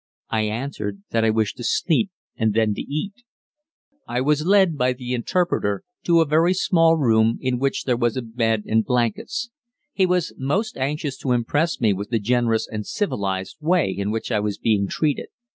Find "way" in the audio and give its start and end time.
13.61-13.93